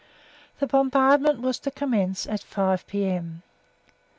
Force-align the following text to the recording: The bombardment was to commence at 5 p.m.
The 0.57 0.65
bombardment 0.65 1.41
was 1.41 1.59
to 1.59 1.69
commence 1.69 2.25
at 2.25 2.41
5 2.41 2.87
p.m. 2.87 3.43